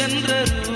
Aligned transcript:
ಸೂರ್ಯ 0.00 0.69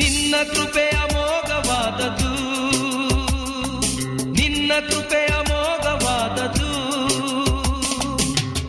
ನಿನ್ನ 0.00 0.34
ಕೃಪೆಯ 0.52 0.96
ಮೋಘವಾದದು 1.14 2.32
ನಿನ್ನ 4.32 4.72
ಕೃಪೆಯ 4.88 5.32
ಮೋಘವಾದದು 5.50 6.70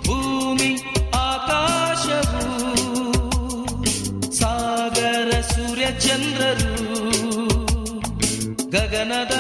ಭೂಮಿ 0.08 0.72
ಆಕಾಶವು 1.24 2.44
ಸಾಗರ 4.40 5.32
ಸೂರ್ಯ 5.52 5.88
ಚಂದ್ರರು 6.00 6.74
ಗಗನದ 8.70 9.36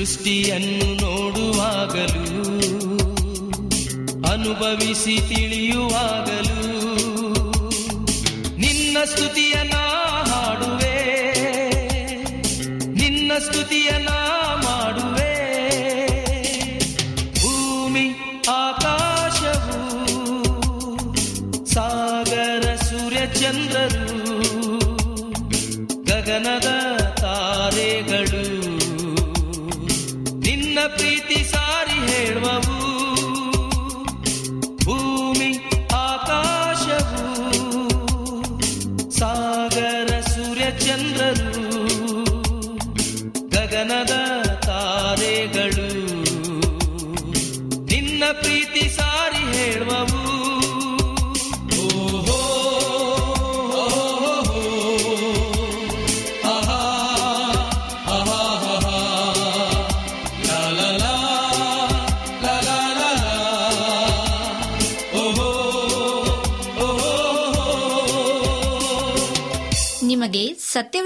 ಸೃಷ್ಟಿಯನ್ನು 0.00 0.86
ನೋಡುವಾಗಲೂ 0.94 2.22
ಅನುಭವಿಸಿ 4.28 5.14
ತಿಳಿಯುವಾಗಲೂ 5.28 6.60
ನಿನ್ನ 8.56 8.96
ಸ್ತುತಿಯ 9.04 9.56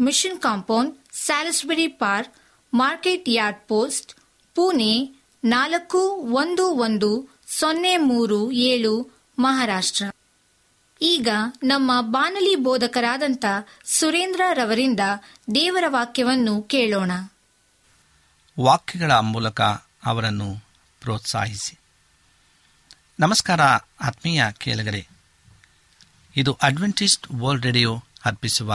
Mission 0.00 0.40
Compound, 0.40 0.96
Salisbury 1.12 1.86
Park, 1.86 2.34
Market 2.74 3.24
Yard 3.28 3.58
Post, 3.68 4.14
Pune 4.54 5.24
ನಾಲ್ಕು 5.44 5.98
ಒಂದು 6.16 6.66
ಒಂದು 6.66 7.40
ಸೊನ್ನೆ 7.46 7.96
ಮೂರು 7.96 8.52
ಏಳು 8.52 9.20
ಮಹಾರಾಷ್ಟ್ರ. 9.38 10.04
ಈಗ 11.02 11.28
ನಮ್ಮ 11.62 12.00
ಬಾನಲಿ 12.00 12.56
ಬೋಧಕರಾದಂಥ 12.56 13.44
ಸುರೇಂದ್ರ 13.84 14.40
ರವರಿಂದ 14.52 15.00
ದೇವರ 15.54 15.84
ವಾಕ್ಯವನ್ನು 15.86 16.62
ಕೇಳೋಣ. 16.62 17.12
ವಾಕ್ಯಗಳ 18.60 19.12
ಮೂಲಕ 19.12 19.60
ಅವರನ್ನು 20.04 20.54
ಪ್ರೋತ್ಸಾಹಿಸಿ. 21.00 21.78
ನಮಸ್ಕಾರ 23.20 23.60
ಆತ್ಮೀಯ 24.00 24.44
ಕೇಳಗರೆ. 24.52 25.08
ಇದು 26.36 26.58
ಅಡ್ವೆಂಟಿಸ್ಟ್ 26.62 27.26
ವರ್ಲ್ಡ್ 27.32 27.66
ರೇಡಿಯೋ 27.66 28.02
ಅರ್ಪಿಸುವ 28.24 28.74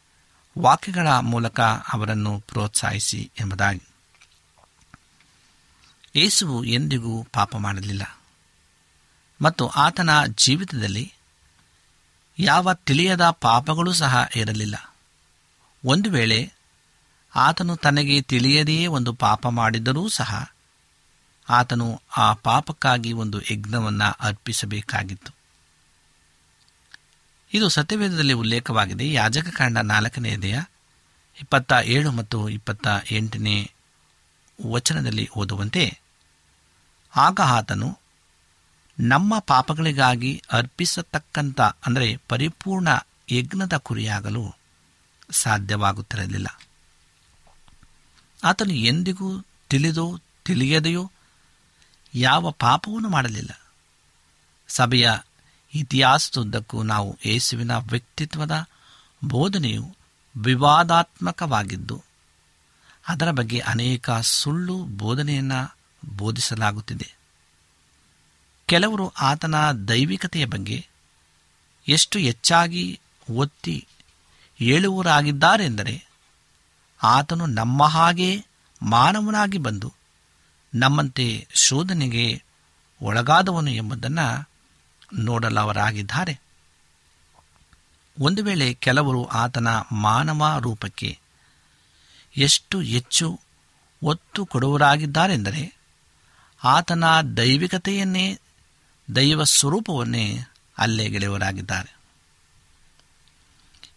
ವಾಕ್ಯಗಳ 0.59 1.07
ಮೂಲಕ 1.07 1.59
ಅವರನ್ನು 1.59 2.39
ಪ್ರೋತ್ಸಾಹಿಸಿ 2.39 3.31
ಎಂಬುದಾಗಿ. 3.39 3.81
ಯೇಸುವು 6.15 6.63
ಎಂದಿಗೂ 6.63 7.23
ಪಾಪ 7.23 7.55
ಮಾಡಲಿಲ್ಲ. 7.55 8.19
ಮತ್ತು 9.41 9.67
ಆತನ 9.67 10.09
ಜೀವಿತದಲ್ಲಿ 10.25 11.13
ಯಾವ 12.39 12.73
ತಿಳಿಯದ 12.73 13.29
ಪಾಪಗಳೂ 13.29 13.93
ಸಹ 13.93 14.27
ಇರಲಿಲ್ಲ. 14.35 14.95
ಒಂದು 15.85 16.11
ವೇಳೆ 16.11 16.53
ಆತನು 17.35 17.75
ತನಗೆ 17.75 18.21
ತಿಳಿಯದೆಯೇ 18.21 18.87
ಒಂದು 18.87 19.13
ಪಾಪ 19.13 19.47
ಮಾಡಿದ್ದರೂ 19.47 20.09
ಸಹ 20.09 20.51
ಆತನು 21.49 22.01
ಆ 22.17 22.33
ಪಾಪಕ್ಕಾಗಿ 22.33 23.13
ಒಂದು 23.13 23.41
ಯಜ್ಞವನ್ನು 23.41 24.17
ಅರ್ಪಿಸಬೇಕಾಗಿತ್ತು. 24.19 25.40
ಇದು 27.53 27.69
ಸತ್ಯವೇದದಲ್ಲಿ 27.69 28.33
ಉಲ್ಲೇಖವಾಗಿದೆ. 28.33 29.13
ಯಾಜಕ 29.13 29.47
ಕಾಂಡ 29.49 29.77
ನಾಲ್ಕನೆಯದೆಯ 29.77 30.59
ಇಪ್ಪತ್ತ 31.41 31.73
ಏಳು 31.83 32.11
ಮತ್ತು 32.11 32.49
ಇಪ್ಪತ್ತ 32.49 32.87
ಎಂಟನೇ 33.11 33.71
ವಚನದಲ್ಲಿ 34.71 35.29
ಓದುವಂತೆ, 35.35 35.99
ಆಗ 37.15 37.39
ಆತನು, 37.41 37.99
ನಮ್ಮ 38.99 39.39
ಪಾಪಗಳಿಗಾಗಿ 39.39 40.43
ಅರ್ಪಿಸತಕ್ಕಂಥ, 40.51 41.61
ಅಂದರೆ 41.61 42.17
ಪರಿಪೂರ್ಣ 42.29 42.87
ಯಜ್ಞದ 43.31 43.73
ಕುರಿಯಾಗಲು 43.77 44.55
ಸಾಧ್ಯವಾಗುತ್ತಿರಲಿಲ್ಲ. 45.31 46.59
ಆತನು 48.43 48.73
ಎಂದಿಗೂ 48.73 49.45
ತಿಳಿದೋ 49.69 50.19
ತಿಳಿಯದೆಯೋ 50.45 51.11
ಯಾವ 52.15 52.51
ಪಾಪವನ್ನು 52.51 53.09
ಮಾಡಲಿಲ್ಲ. 53.09 53.61
ಸಭೆಯ 54.67 55.11
ಇತಿಹಾಸದುದ್ದಕ್ಕೂ 55.73 56.83
ನಾವು 56.83 57.19
ಯೇಸುವಿನ 57.25 57.77
ವ್ಯಕ್ತಿತ್ವದ 57.77 58.65
ಬೋಧನೆಯು 59.25 59.95
ವಿವಾದಾತ್ಮಕವಾಗಿದ್ದು, 60.37 62.03
ಅದರ 63.07 63.31
ಬಗ್ಗೆ 63.31 63.59
ಅನೇಕ 63.59 64.09
ಸುಳ್ಳು 64.11 64.83
ಬೋಧನೆಯನ್ನು 64.83 65.77
ಬೋಧಿಸಲಾಗುತ್ತಿದೆ. 66.15 67.15
ಕೆಲವರು 68.65 69.13
ಆತನ 69.21 69.71
ದೈವಿಕತೆಯ 69.71 70.45
ಬಗ್ಗೆ 70.45 70.87
ಎಷ್ಟು 71.87 72.19
ಹೆಚ್ಚಾಗಿ 72.19 72.99
ಒತ್ತಿ 73.29 73.87
ಹೇಳುವರಾಗಿದ್ದಾರೆಂದರೆ 74.55 76.05
ಆತನು 77.03 77.45
ನಮ್ಮ 77.45 77.83
ಹಾಗೆ 77.83 78.45
ಮಾನವನಾಗಿ 78.81 79.57
ಬಂದು 79.57 79.93
ನಮ್ಮಂತೆ 80.73 81.47
ಶೋಧನೆಗೆ 81.53 82.43
ಒಳಗಾದವನು 83.01 83.71
ಎಂಬುದನ್ನು 83.71 84.50
ನೋಡಲವರಾಗಿದ್ದಾರೆ. 85.19 86.41
ಒಂದು 88.19 88.43
ವೇಳೆ 88.43 88.73
ಕೆಲವರು 88.73 89.25
ಆತನ 89.25 89.67
ಮಾನವ 89.91 90.59
ರೂಪಕ್ಕೆ 90.59 91.19
ಎಷ್ಟು 92.37 92.81
ಹೆಚ್ಚು 92.81 93.41
ಒತ್ತು 94.03 94.45
ಕೊಡುವರಾಗಿದ್ದಾರೆಂದರೆ 94.45 95.75
ಆತನ 96.63 97.03
ದೈವಿಕತೆಯನ್ನೇ, 97.37 98.39
ದೈವ 99.15 99.43
ಸ್ವರೂಪವನ್ನೇ 99.43 100.37
ಅಲ್ಲೆಗೆಳೆಯವರಾಗಿದ್ದಾರೆ 100.77 102.01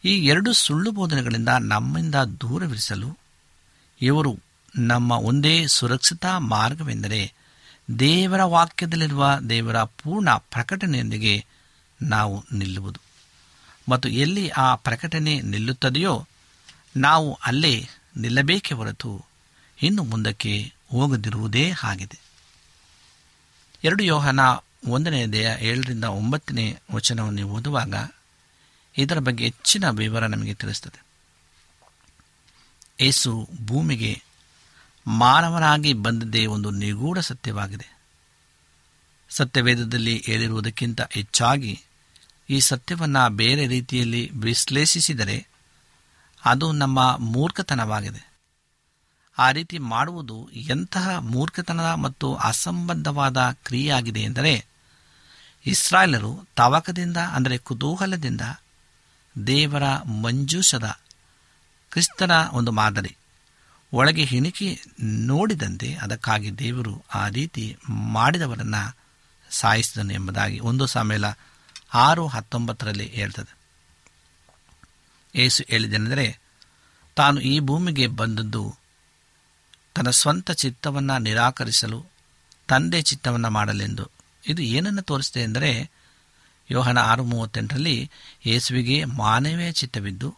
ಈ 0.04 0.26
ಎರಡು 0.26 0.52
ಸುಳ್ಳು 0.52 0.90
ಬೋಧನೆಗಳಿಂದ 0.90 1.48
ನಮ್ಮಿಂದ 1.60 2.14
ದೂರವಿರಿಸಲು 2.14 3.18
ಇವರು 4.00 4.38
ನಮ್ಮ 4.76 5.12
ಒಂದೇ 5.12 5.66
ಸುರಕ್ಷಿತ 5.66 6.26
ಮಾರ್ಗವೆಂದರೆ 6.26 7.34
ದೇವರ 7.98 8.42
ವಾಕ್ಯದಲ್ಲಿರುವ 8.42 9.38
ದೇವರ 9.50 9.82
ಪೂರ್ಣ 9.82 10.30
ಪ್ರಕಟಣೆಯೊಂದಿಗೆ 10.30 11.44
ನಾವು 12.02 12.44
ನಿಲ್ಲುವುದು. 12.52 13.00
ಮತ್ತು 13.88 14.08
ಎಲ್ಲಿ 14.08 14.48
ಆ 14.48 14.74
ಪ್ರಕಟಣೆ 14.74 15.40
ನಿಲ್ಲುತ್ತದೆಯೋ 15.40 16.26
ನಾವು 16.96 17.38
ಅಲ್ಲೇ 17.46 17.88
ನಿಲ್ಲಬೇಕೇ 18.16 18.74
ಹೊರತು 18.74 19.24
ಇನ್ನು 19.82 20.02
ಮುಂದಕ್ಕೆ 20.02 20.72
ಹೋಗದಿರುವುದೇ 20.90 21.72
ಆಗಿದೆ. 21.82 22.20
ಎರಡು 23.84 24.04
ಯೋಹನ 24.04 24.40
ಒಂದನೇ 24.88 25.26
ದೇಹ 25.26 25.62
ಏಳರಿಂದ 25.62 26.04
ಒಂಬತ್ತನೇ 26.04 26.78
ವಚನವನ್ನು 26.92 27.48
ಓದುವಾಗ 27.48 28.10
ಇದರ 28.98 29.18
ಬಗ್ಗೆ 29.18 29.44
ಹೆಚ್ಚಿನ 29.44 29.90
ವಿವರ 29.90 30.26
ನಮಗೆ 30.26 30.54
ತಿಳಿಸುತ್ತದೆ 30.54 31.04
ಏಸು 33.00 33.48
ಭೂಮಿಗೆ 33.66 34.22
ಮಾನವನಾಗಿ 35.06 35.92
ಬಂದದ್ದೇ 35.92 36.46
ಒಂದು 36.46 36.70
ನಿಗೂಢ 36.70 37.18
ಸತ್ಯವಾಗಿದೆ. 37.18 37.98
ಸತ್ಯವೇದದಲ್ಲಿ 39.28 40.22
ಹೇಳಿರುವುದಕ್ಕಿಂತ 40.26 41.00
ಹೆಚ್ಚಾಗಿ 41.00 41.82
ಈ 42.50 42.60
ಸತ್ಯವನ್ನು 42.60 43.30
ಬೇರೆ 43.30 43.66
ರೀತಿಯಲ್ಲಿ 43.66 44.30
ವಿಶ್ಲೇಷಿಸಿದರೆ 44.30 45.46
ಅದು 46.44 46.72
ನಮ್ಮ 46.72 47.16
ಮೂರ್ಖತನವಾಗಿದೆ. 47.16 48.34
ಆ 49.38 49.50
ರೀತಿ 49.50 49.78
ಮಾಡುವುದು 49.78 50.50
ಎಂತಹ 50.52 51.18
ಮೂರ್ಖತನ 51.18 51.94
ಮತ್ತು 51.94 52.34
ಅಸಂಬದ್ಧವಾದ 52.34 53.56
ಕ್ರಿಯೆಯಾಗಿದೆ 53.64 54.20
ಎಂದರೆ 54.20 54.66
ಇಸ್ರಾಯೇಲರು 55.66 56.46
ತವಕದಿಂದ, 56.56 57.16
ಅಂದರೆ 57.16 57.58
ಕುತೂಹಲದಿಂದ 57.58 58.40
ದೇವರ 59.46 59.82
ಮಂಜೂಷದ, 59.96 61.00
ಕ್ರಿಸ್ತನ 61.90 62.30
ಒಂದು 62.52 62.72
ಮಾದರಿ. 62.72 63.16
ಒಳಗೆ 63.94 64.24
ಹಿಣಿಕಿ 64.24 64.80
ನೋಡಿದಂತೆ 65.02 65.94
ಅದಕ್ಕಾಗಿ 65.94 66.58
ದೇವರು 66.58 67.04
ಆ 67.14 67.28
ರೀತಿ 67.28 67.76
ಮಾಡಿದವರನ್ನು 67.88 68.96
ಸಾಯಿಸಿದನು 69.50 70.12
ಎಂಬುದಾಗಿ 70.12 70.60
ಒಂದು 70.60 70.86
ಸಾಮೇಲ 70.86 71.24
ಆರು 71.94 72.26
ಹತ್ತೊಂಬತ್ತರಲ್ಲಿ 72.26 73.06
ಹೇಳ್ತದೆ. 73.06 73.56
ಏಸು 75.34 75.64
ಹೇಳಿದೆನೆಂದರೆ 75.68 76.38
ತಾನು 77.16 77.40
ಈ 77.40 77.60
ಭೂಮಿಗೆ 77.60 78.06
ಬಂದದ್ದು 78.06 78.76
ತನ್ನ 79.94 80.10
ಸ್ವಂತ 80.10 80.50
ಚಿತ್ತವನ್ನು 80.50 81.18
ನಿರಾಕರಿಸಲು, 81.18 82.06
ತಂದೆ 82.68 83.02
ಚಿತ್ತವನ್ನು 83.02 83.50
ಮಾಡಲೆಂದು. 83.50 84.10
ಇದು 84.46 84.62
ಏನನ್ನು 84.62 85.02
ತೋರಿಸಿದೆ 85.02 85.40
ಎಂದರೆ, 85.40 85.90
ಯೋಹನ 86.70 86.98
ಆರು 86.98 87.24
ಮೂವತ್ತೆಂಟರಲ್ಲಿ 87.24 88.10
ಯೇಸುವಿಗೆ 88.46 89.04
ಮಾನವೀಯ 89.04 89.72
ಚಿತ್ತವಿದ್ದು, 89.72 90.36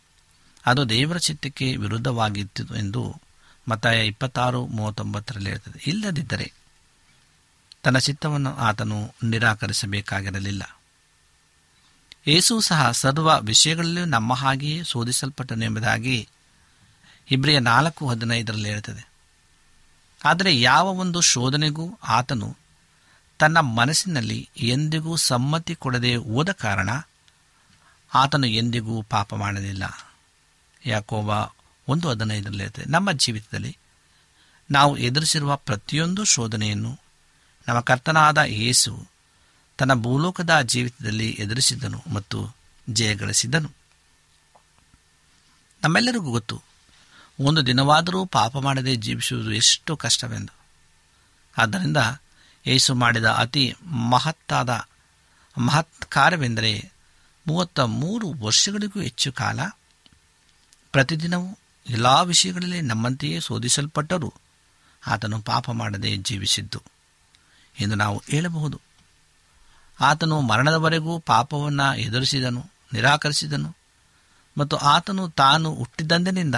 ಅದು 0.66 0.88
ದೇವರ 0.88 1.16
ಚಿತ್ತಕ್ಕೆ 1.16 1.76
ವಿರುದ್ಧವಾಗಿತ್ತು 1.76 2.76
ಎಂದು 2.76 3.25
ಮತ್ತಾಯ 3.68 4.06
ಇಪ್ಪತ್ತಾರು 4.06 4.66
ಮೂವತ್ತೊಂಬತ್ತರಲ್ಲಿ 4.66 5.50
ಇರ್ತದೆ 5.50 5.82
ಇಲ್ಲದಿದ್ದರೆ 5.86 6.52
ತನ್ನ 7.82 7.98
ಚಿತ್ತವನ್ನು 7.98 8.56
ಆತನು 8.56 9.14
ನಿರಾಕರಿಸಬೇಕಾಗಿರಲಿಲ್ಲ. 9.22 10.78
ಯೇಸು 12.26 12.60
ಸಹ 12.60 12.90
ಸರ್ವ 12.90 13.40
ವಿಷಯಗಳಲ್ಲೂ 13.40 14.04
ನಮ್ಮ 14.04 14.34
ಹಾಗೆಯೇ 14.34 14.84
ಶೋಧಿಸಲ್ಪಟ್ಟನು 14.84 15.64
ಎಂಬುದಾಗಿ 15.64 16.28
ಇಬ್ರಿಯ 17.30 17.58
ನಾಲ್ಕು 17.58 18.08
ಹದಿನೈದರಲ್ಲಿ 18.08 18.68
ಇರುತ್ತದೆ 18.68 19.08
ಆದರೆ 20.24 20.60
ಯಾವ 20.60 20.86
ಒಂದು 20.86 21.20
ಶೋಧನೆಗೂ 21.20 21.98
ಆತನು 22.08 22.56
ತನ್ನ 23.38 23.60
ಮನಸ್ಸಿನಲ್ಲಿ 23.60 24.48
ಎಂದಿಗೂ 24.58 25.16
ಸಮ್ಮತಿ 25.16 25.74
ಕೊಡದೆ 25.74 26.16
ಹೋದ 26.16 26.50
ಕಾರಣ 26.50 26.90
ಆತನು 28.14 28.46
ಎಂದಿಗೂ 28.46 29.02
ಪಾಪ 29.02 29.34
ಮಾಡಲಿಲ್ಲ. 29.34 30.08
ಯಾಕೋಬ 30.86 31.55
ಒಂದು 31.88 32.08
ಹದಿನೈದರಲ್ಲಿ 32.08 32.62
ಇರುತ್ತೆ 32.62 32.84
ನಮ್ಮ 32.86 33.12
ಜೀವಿತದಲ್ಲಿ 33.12 33.78
ನಾವು 34.70 34.96
ಎದುರಿಸಿರುವ 34.96 35.56
ಪ್ರತಿಯೊಂದು 35.56 36.24
ಶೋಧನೆಯನ್ನು 36.24 37.00
ನಮ್ಮ 37.68 37.80
ಕರ್ತನಾದ 37.80 38.38
ಯೇಸು 38.38 39.08
ತನ್ನ 39.78 39.94
ಭೂಲೋಕದ 39.94 40.60
ಜೀವಿತದಲ್ಲಿ 40.60 41.30
ಎದುರಿಸಿದನು 41.30 42.04
ಮತ್ತು 42.12 42.56
ಜಯಗಳಿಸಿದನು 42.90 43.70
ನಮ್ಮೆಲ್ಲರಿಗೂ 45.82 46.30
ಗೊತ್ತು, 46.30 46.62
ಒಂದು 47.40 47.66
ದಿನವಾದರೂ 47.66 48.24
ಪಾಪ 48.24 48.56
ಮಾಡದೆ 48.56 48.96
ಜೀವಿಸುವುದು 48.96 49.52
ಎಷ್ಟು 49.52 49.96
ಕಷ್ಟವೆಂದು. 49.96 50.52
ಆದ್ದರಿಂದ 51.58 51.96
ಯೇಸು 52.66 52.94
ಮಾಡಿದ 52.94 53.24
ಅತಿ 53.24 53.74
ಮಹತ್ತಾದ, 53.84 54.88
ಮಹತ್ 55.58 56.04
ಕಾರ್ಯವೆಂದರೆ 56.04 56.90
ಮೂವತ್ತ 57.46 57.80
ಮೂರು 57.80 58.32
ವರ್ಷಗಳಿಗೂ 58.32 59.00
ಹೆಚ್ಚು 59.00 59.32
ಕಾಲ 59.32 59.60
ಪ್ರತಿದಿನವೂ 60.92 61.58
ಎಲ್ಲ 61.88 62.06
ವಿಷಯಗಳಲ್ಲಿ 62.06 62.80
ನಮ್ಮಂತೆಯೇ 62.80 63.40
ಶೋಧಿಸಲ್ಪಟ್ಟರೂ 63.40 64.34
ಆತನು 65.06 65.42
ಪಾಪ 65.42 65.70
ಮಾಡದೆ 65.70 66.16
ಜೀವಿಸಿದ್ದು. 66.16 66.82
ಎಂದು 67.80 67.94
ನಾವು 67.94 68.22
ಹೇಳಬಹುದು. 68.28 68.80
ಆತನು 70.00 70.40
ಮರಣದವರೆಗೂ 70.40 71.18
ಪಾಪವನ್ನು 71.18 71.98
ಎದುರಿಸಿದನು, 71.98 72.70
ನಿರಾಕರಿಸಿದನು. 72.92 73.76
ಮತ್ತು 74.58 74.76
ಆತನು 74.76 75.28
ತಾನು 75.28 75.74
ಹುಟ್ಟಿದಂದಿನಿಂದ 75.74 76.54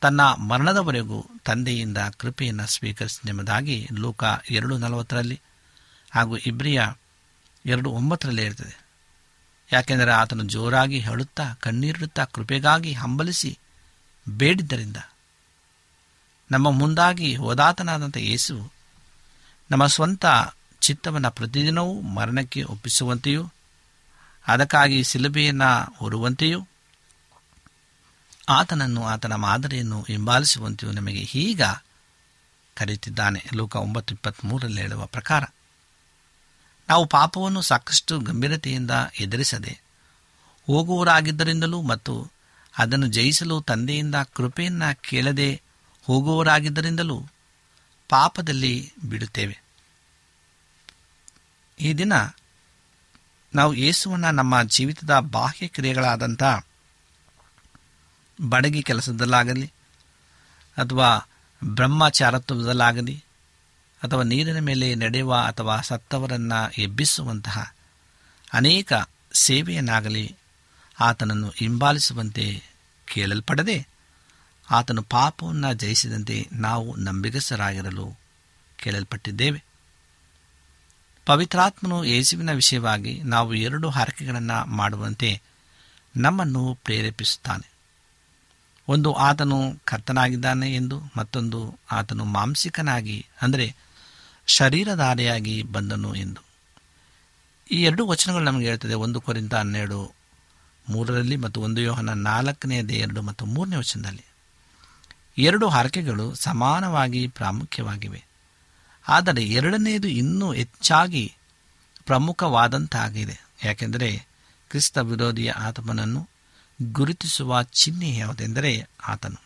ತನ್ನ 0.00 0.20
ಮರಣದವರೆಗೂ 0.20 1.26
ತಂದೆಯಿಂದ 1.44 1.98
ಕೃಪೆಯನ್ನು 1.98 2.66
ಸ್ವೀಕರಿಸಿದೆಂಬುದಾಗಿ 2.66 3.88
ಲೋಕ 3.92 4.24
ಎರಡು 4.50 4.78
ನಲವತ್ತರಲ್ಲಿ 4.78 5.40
ಹಾಗೂ 6.10 6.36
ಇಬ್ರಿಯ 6.36 6.82
ಎರಡು 7.66 7.90
ಒಂಬತ್ತರಲ್ಲಿ 7.90 8.42
ಇರ್ತದೆ. 8.42 8.84
ಯಾಕೆಂದರೆ 9.72 10.12
ಆತನು 10.12 10.44
ಜೋರಾಗಿ 10.44 10.98
ಹೇಳುತ್ತಾ, 10.98 11.52
ಕಣ್ಣೀರಿಡುತ್ತಾ, 11.52 12.24
ಕೃಪೆಗಾಗಿ 12.24 12.92
ಹಂಬಲಿಸಿ 12.92 13.58
ಬೇಡಿದ್ದರಿಂದ 14.28 14.96
ನಮ್ಮ 16.50 16.70
ಮುಂದಾಗಿ 16.70 17.34
ಹೋದಾತನಾದಂಥ 17.34 18.16
ಯೇಸು 18.16 18.72
ನಮ್ಮ 19.70 19.86
ಸ್ವಂತ 19.86 20.24
ಚಿತ್ತವನ್ನು 20.80 21.30
ಪ್ರತಿದಿನವೂ 21.30 22.00
ಮರಣಕ್ಕೆ 22.00 22.62
ಒಪ್ಪಿಸುವಂತೆಯೂ, 22.62 23.52
ಅದಕ್ಕಾಗಿ 24.48 25.04
ಸಿಲುಬೆಯನ್ನು 25.04 25.94
ಹೊರುವಂತೆಯೂ, 25.96 26.68
ಆತನನ್ನು 28.48 29.06
ಆತನ 29.06 29.34
ಮಾದರಿಯನ್ನು 29.34 30.02
ಹಿಂಬಾಲಿಸುವಂತೆಯೂ 30.02 30.92
ನಮಗೆ 30.92 31.20
ಈಗ 31.20 31.62
ಕರೆಯುತ್ತಿದ್ದಾನೆ. 32.74 33.50
ಲೋಕ 33.54 33.76
ಒಂಬತ್ತು 33.76 34.14
ಇಪ್ಪತ್ತ್ಮೂರರಲ್ಲಿ 34.14 34.80
ಹೇಳುವ 34.80 35.06
ಪ್ರಕಾರ, 35.06 35.44
ನಾವು 36.88 37.06
ಪಾಪವನ್ನು 37.06 37.60
ಸಾಕಷ್ಟು 37.60 38.20
ಗಂಭೀರತೆಯಿಂದ 38.20 38.90
ಎದುರಿಸದೆ 39.20 39.80
ಹೋಗುವವರಾಗಿದ್ದರಿಂದಲೂ 40.66 41.82
ಮತ್ತು 41.82 42.32
ಅದನ್ನು 42.78 43.06
ಜಯಿಸಲು 43.06 43.60
ತಂದೆಯಿಂದ 43.60 44.14
ಕೃಪೆಯನ್ನು 44.14 45.00
ಕೇಳದೆ 45.00 45.62
ಹೋಗುವವರಾಗಿದ್ದರಿಂದಲೂ 46.04 47.28
ಪಾಪದಲ್ಲಿ 48.08 48.92
ಬಿಡುತ್ತೇವೆ. 49.04 49.62
ಈ 51.80 51.92
ದಿನ 51.92 52.12
ನಾವು 53.54 53.74
ಯೇಸುವನ್ನು 53.74 54.30
ನಮ್ಮ 54.30 54.62
ಜೀವಿತದ 54.62 55.18
ಬಾಹ್ಯ 55.20 55.68
ಕ್ರಿಯೆಗಳಾದಂಥ 55.68 56.42
ಬಡಗಿ 58.40 58.82
ಕೆಲಸದಲ್ಲಾಗಲಿ 58.82 59.72
ಅಥವಾ 60.76 61.28
ಬ್ರಹ್ಮಚಾರತ್ವದಲ್ಲಾಗಲಿ 61.64 63.24
ಅಥವಾ 64.02 64.22
ನೀರಿನ 64.22 64.58
ಮೇಲೆ 64.58 64.94
ನಡೆಯುವ 64.94 65.34
ಅಥವಾ 65.34 65.80
ಸತ್ತವರನ್ನು 65.80 66.72
ಎಬ್ಬಿಸುವಂತಹ 66.82 67.74
ಅನೇಕ 68.54 68.92
ಸೇವೆಯನ್ನಾಗಲಿ 69.32 70.36
ಆತನನ್ನು 71.00 71.48
ಹಿಂಬಾಲಿಸುವಂತೆ 71.48 72.62
ಕೇಳಲ್ಪಡದೆ 73.06 73.88
ಆತನು 74.70 75.02
ಪಾಪವನ್ನು 75.02 75.74
ಜಯಿಸಿದಂತೆ 75.74 76.48
ನಾವು 76.52 76.96
ನಂಬಿಗಸರಾಗಿರಲು 76.96 78.18
ಕೇಳಲ್ಪಟ್ಟಿದ್ದೇವೆ. 78.76 79.64
ಪವಿತ್ರಾತ್ಮನು 81.26 82.04
ಯೇಸುವಿನ 82.04 82.52
ವಿಷಯವಾಗಿ 82.52 83.22
ನಾವು 83.22 83.54
ಎರಡು 83.54 83.90
ಹರಕೆಗಳನ್ನು 83.90 84.66
ಮಾಡುವಂತೆ 84.66 85.42
ನಮ್ಮನ್ನು 86.16 86.78
ಪ್ರೇರೇಪಿಸುತ್ತಾನೆ. 86.84 87.72
ಒಂದು 88.88 89.12
ಆತನು 89.12 89.80
ಕರ್ತನಾಗಿದ್ದಾನೆ 89.84 90.74
ಎಂದು 90.74 91.00
ಮತ್ತೊಂದು 91.16 91.78
ಆತನು 91.92 92.24
ಮಾಂಸಿಕನಾಗಿ 92.24 93.26
ಅಂದರೆ 93.42 93.74
ಶರೀರಧಾರಿಯಾಗಿ 94.46 95.62
ಬಂದನು 95.62 96.14
ಎಂದು. 96.14 96.40
ಈ 97.70 97.82
ಎರಡು 97.82 98.06
ವಚನಗಳು 98.06 98.44
ನಮಗೆ 98.44 98.66
ಹೇಳ್ತದೆ. 98.66 98.94
ಒಂದು 98.94 99.20
ಕೊರಿಂದ 99.20 99.52
ಹನ್ನೆರಡು 99.52 100.21
ಮೂರರಲ್ಲಿ 100.88 101.36
ಮತ್ತು 101.36 101.60
ಒಂದು 101.60 101.80
ಯೋಹನ 101.80 102.10
ನಾಲ್ಕನೆಯದೇ 102.12 102.94
ಎರಡು 102.94 103.22
ಮತ್ತು 103.22 103.46
ಮೂರನೇ 103.46 103.76
ವಚನದಲ್ಲಿ. 103.76 104.24
ಎರಡು 105.38 105.68
ಹರಕೆಗಳು 105.68 106.34
ಸಮಾನವಾಗಿ 106.34 107.28
ಪ್ರಾಮುಖ್ಯವಾಗಿವೆ. 107.28 108.24
ಆದರೆ 109.08 109.42
ಎರಡನೆಯದು 109.42 110.08
ಇನ್ನೂ 110.08 110.52
ಹೆಚ್ಚಾಗಿ 110.52 111.34
ಪ್ರಮುಖವಾದಂತಾಗಿದೆ. 112.06 113.44
ಯಾಕೆಂದರೆ 113.64 114.26
ಕ್ರಿಸ್ತ 114.70 114.98
ವಿರೋಧಿಯ 114.98 115.50
ಆತ್ಮನನ್ನು 115.50 116.28
ಗುರುತಿಸುವ 116.92 117.62
ಚಿಹ್ನೆ 117.62 118.16
ಯಾವುದೆಂದರೆ 118.16 118.88
ಆತನು. 119.08 119.42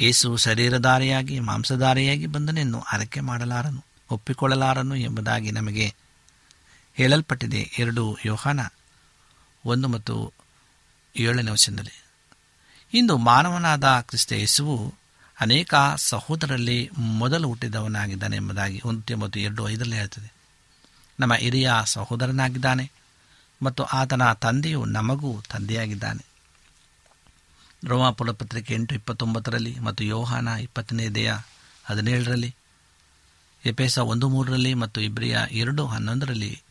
ಏಸು 0.00 0.36
ಶರೀರಧಾರಿಯಾಗಿ, 0.36 1.40
ಮಾಂಸಧಾರಿಯಾಗಿ 1.40 2.26
ಬಂದನೆನ್ನು 2.26 2.80
ಹರಕೆ 2.80 3.20
ಮಾಡಲಾರನು, 3.20 3.84
ಒಪ್ಪಿಕೊಳ್ಳಲಾರನು 4.10 4.94
ಎಂಬುದಾಗಿ 4.94 5.50
ನಮಗೆ 5.50 5.94
ಹೇಳಲ್ಪಟ್ಟಿದೆ. 6.94 7.70
ಎರಡು 7.78 8.16
ಯೋಹಾನ 8.24 8.60
ಒಂದು 9.66 9.88
ಮತ್ತು 9.88 10.32
ಏಳನೇ 11.16 11.50
ವಚನದಲ್ಲಿ. 11.50 12.04
ಇಂದು 12.94 13.18
ಮಾನವನಾದ 13.18 13.84
ಕ್ರಿಸ್ತ 14.00 14.32
ಯೇಸುವು 14.32 14.94
ಅನೇಕ 15.40 15.74
ಸಹೋದರಲ್ಲಿ 15.96 16.90
ಮೊದಲು 16.98 17.48
ಹುಟ್ಟಿದವನಾಗಿದ್ದಾನೆ 17.48 18.36
ಎಂಬುದಾಗಿ 18.36 18.82
ಒಂದು 18.84 19.16
ಮತ್ತು 19.16 19.40
ಎರಡು 19.40 19.68
ಐದರಲ್ಲಿ 19.68 19.96
ಹೇಳ್ತದೆ. 19.96 20.32
ನಮ್ಮ 21.20 21.34
ಹಿರಿಯ 21.34 21.70
ಸಹೋದರನಾಗಿದ್ದಾನೆ 21.84 22.92
ಮತ್ತು 23.62 23.82
ಆತನ 23.82 24.32
ತಂದೆಯು 24.32 24.84
ನಮಗೂ 24.84 25.42
ತಂದೆಯಾಗಿದ್ದಾನೆ. 25.48 26.24
ರೋಮಾಪುರ 27.86 28.32
ಪತ್ರಿಕೆ 28.32 28.74
ಎಂಟು 28.74 28.94
ಇಪ್ಪತ್ತೊಂಬತ್ತರಲ್ಲಿ 28.94 29.78
ಮತ್ತು 29.78 30.04
ಯೋಹಾನ 30.04 30.48
ಇಪ್ಪತ್ತನೇ 30.48 31.08
ದೇಹ 31.08 31.34
ಹದಿನೇಳರಲ್ಲಿ 31.84 32.54
ಎಪೇಸ 33.64 33.98
ಒಂದು 33.98 34.28
ಮೂರರಲ್ಲಿ 34.28 34.74
ಮತ್ತು 34.74 35.00
ಇಬ್ರಿಯ 35.00 35.38
ಎರಡು 35.50 35.86
ಹನ್ನೊಂದರಲ್ಲಿ 35.86 36.62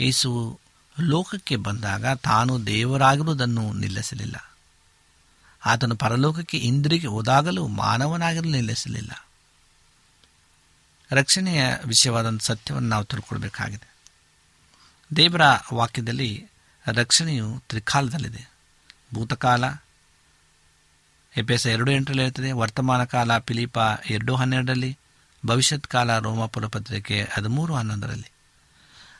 ಯೇಸು 0.00 0.60
ಲೋಕಕ್ಕೆ 1.00 1.56
ಬಂದಾಗ 1.56 2.06
ತಾನು 2.06 2.66
ದೇವರಾಗಿರುವುದನ್ನು 2.66 3.72
ನಿಲ್ಲಿಸಲಿಲ್ಲ. 3.72 4.56
ಆತನು 5.66 5.96
ಪರಲೋಕಕ್ಕೆ 5.96 6.58
ಇಂದ್ರಿಗೆ 6.58 7.06
ಹೋದಾಗಲೂ 7.06 7.66
ಮಾನವನಾಗಿರಲು 7.66 8.50
ನಿಲ್ಲಿಸಲಿಲ್ಲ. 8.50 9.28
ರಕ್ಷಣೆಯ 11.12 11.64
ವಿಷಯವಾದಂಥ 11.84 12.42
ಸತ್ಯವನ್ನು 12.42 12.88
ನಾವು 12.88 13.04
ತಿಳ್ಕೊಳ್ಬೇಕಾಗಿದೆ. 13.04 13.94
ದೇವರ 15.16 15.40
ವಾಕ್ಯದಲ್ಲಿ 15.74 16.46
ರಕ್ಷಣೆಯು 16.86 17.62
ತ್ರಿಕಾಲದಲ್ಲಿದೆ. 17.68 18.50
ಭೂತಕಾಲ 19.14 19.64
ಎಪೆಸ 21.36 21.66
ಎರಡು 21.66 21.90
ಎಂಟರಲ್ಲಿ 21.90 22.24
ಇರ್ತದೆ 22.24 22.52
ವರ್ತಮಾನ 22.52 23.04
ಕಾಲ 23.04 23.38
ಪಿಲಿಪ 23.38 23.78
ಎರಡು 24.10 24.36
ಹನ್ನೆರಡರಲ್ಲಿ, 24.36 24.98
ಭವಿಷ್ಯತ್ 25.46 25.86
ಕಾಲ 25.86 26.18
ರೋಮಾಪುರ 26.18 26.66
ಪತ್ರಿಕೆ 26.66 27.28
ಹದಿಮೂರು 27.32 27.74
ಹನ್ನೊಂದರಲ್ಲಿ. 27.74 28.32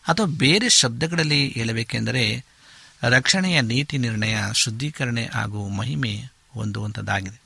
ಅಥವಾ 0.02 0.26
ಬೇರೆ 0.26 0.68
ಶಬ್ದಗಳಲ್ಲಿ 0.68 1.48
ಹೇಳಬೇಕೆಂದರೆ, 1.48 2.44
ರಕ್ಷಣೆಯ 3.02 3.60
ನೀತಿ 3.60 3.98
ನಿರ್ಣಯ, 3.98 4.36
ಶುದ್ಧೀಕರಣೆ 4.52 5.26
ಹಾಗೂ 5.26 5.68
ಮಹಿಮೆ 5.68 6.22
ಹೊಂದುವಂಥದ್ದಾಗಿದೆ. 6.50 7.42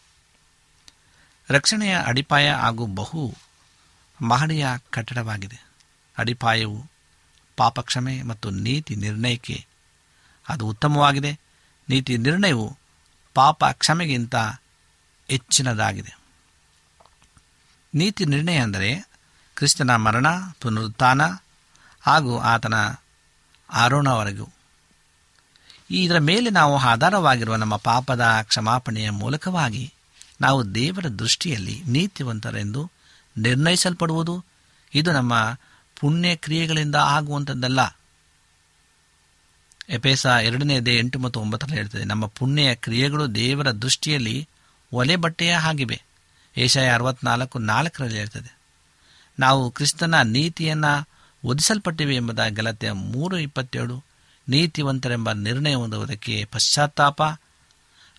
ರಕ್ಷಣೆಯ 1.50 1.98
ಅಡಿಪಾಯ 2.06 2.50
ಹಾಗೂ 2.50 2.86
ಬಹು 2.86 3.34
ಮಹಡಿಯ 4.22 4.66
ಕಟ್ಟಡವಾಗಿದೆ. 4.90 5.66
ಅಡಿಪಾಯವು 6.18 6.86
ಪಾಪಕ್ಷಮೆ 7.56 8.22
ಮತ್ತು 8.22 8.50
ನೀತಿ 8.50 8.96
ನಿರ್ಣಯಕ್ಕೆ 8.96 9.66
ಅದು 10.48 10.66
ಉತ್ತಮವಾಗಿದೆ. 10.66 11.40
ನೀತಿ 11.88 12.16
ನಿರ್ಣಯವು 12.16 12.76
ಪಾಪ 13.34 13.64
ಕ್ಷಮೆಗಿಂತ 13.64 14.36
ಹೆಚ್ಚಿನದಾಗಿದೆ. 15.28 16.18
ನೀತಿ 17.94 18.24
ನಿರ್ಣಯ 18.24 18.56
ಅಂದರೆ, 18.56 19.08
ಕ್ರಿಸ್ತನ 19.56 19.96
ಮರಣ, 19.96 20.26
ಪುನರುತ್ಥಾನ 20.60 21.20
ಹಾಗೂ 22.06 22.38
ಆತನ 22.38 22.74
ಆರೋಣವರೆಗೂ 23.70 24.46
ಇದರ 25.90 26.18
ಮೇಲೆ 26.18 26.50
ನಾವು 26.50 26.76
ಆಧಾರವಾಗಿರುವ 26.76 27.56
ನಮ್ಮ 27.56 27.76
ಪಾಪದ 27.76 28.24
ಕ್ಷಮಾಪಣೆಯ 28.42 29.10
ಮೂಲಕವಾಗಿ 29.10 29.84
ನಾವು 30.40 30.74
ದೇವರ 30.74 31.06
ದೃಷ್ಟಿಯಲ್ಲಿ 31.08 31.82
ನೀತಿವಂತರೆಂದು 31.86 32.90
ನಿರ್ಣಯಿಸಲ್ಪಡುವುದು 33.36 34.44
ಇದು 34.94 35.12
ನಮ್ಮ 35.12 35.34
ಪುಣ್ಯ 36.00 36.36
ಕ್ರಿಯೆಗಳಿಂದ 36.36 36.94
ಆಗುವಂಥದ್ದಲ್ಲ. 36.94 37.80
ಎಪೇಸ 39.88 40.26
ಎರಡನೇದೇ 40.26 40.98
ಎಂಟು 40.98 41.18
ಮತ್ತು 41.18 41.40
ಒಂಬತ್ತರಲ್ಲಿ 41.40 41.76
ಹೇಳ್ತದೆ, 41.76 42.04
ನಮ್ಮ 42.04 42.26
ಪುಣ್ಯ 42.26 42.74
ಕ್ರಿಯೆಗಳು 42.74 43.34
ದೇವರ 43.34 43.70
ದೃಷ್ಟಿಯಲ್ಲಿ 43.70 44.48
ಒಲೆ 44.92 45.16
ಬಟ್ಟೆಯ 45.16 45.52
ಆಗಿವೆ 45.52 45.98
ಏಷಾಯ 46.56 46.88
ಅರವತ್ನಾಲ್ಕು 46.88 47.58
ನಾಲ್ಕರಲ್ಲಿ 47.58 48.18
ಹೇಳ್ತದೆ, 48.18 48.50
ನಾವು 49.38 49.70
ಕ್ರಿಸ್ತನ 49.70 50.14
ನೀತಿಯನ್ನು 50.22 50.92
ಒದಿಸಲ್ಪಟ್ಟಿವೆ 51.44 52.14
ಎಂಬುದ 52.14 52.38
ಗಲತೆಯ 52.48 52.92
ಮೂರು 52.92 53.38
ಇಪ್ಪತ್ತೇಳು, 53.38 54.04
ನೀತಿವಂತರೆಂಬ 54.48 55.32
ನಿರ್ಣಯ 55.32 55.74
ಹೊಂದುವುದಕ್ಕೆ 55.74 56.44
ಪಶ್ಚಾತ್ತಾಪ 56.52 57.22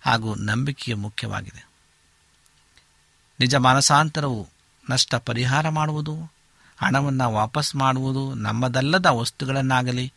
ಹಾಗೂ 0.02 0.34
ನಂಬಿಕೆಯು 0.34 0.96
ಮುಖ್ಯವಾಗಿದೆ. 0.96 1.68
ನಿಜ 3.40 3.54
ಮಾನಸಾಂತರವು 3.54 4.48
ನಷ್ಟ 4.90 5.14
ಪರಿಹಾರ 5.14 5.68
ಮಾಡುವುದು, 5.68 6.14
ಹಣವನ್ನು 6.80 7.32
ವಾಪಸ್ 7.32 7.76
ಮಾಡುವುದು 7.76 8.34
ನಮ್ಮದಲ್ಲದ 8.34 9.06
ವಸ್ತುಗಳನ್ನಾಗಲಿ, 9.06 10.12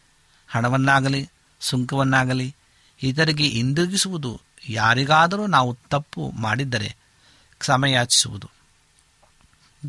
ಹಣವನ್ನಾಗಲಿ, 0.48 1.30
ಸುಂಕವನ್ನಾಗಲಿ, 1.60 2.56
ಇತರಿಗೆ 3.04 3.44
ಹಿಂದಿರುಗಿಸುವುದು 3.44 4.42
ಯಾರಿಗಾದರೂ 4.70 5.48
ನಾವು 5.48 5.78
ತಪ್ಪು 5.90 6.32
ಮಾಡಿದ್ದರೆ 6.32 6.96
ಕ್ಷಮೆಯಾಚಿಸುವುದು. 7.60 8.50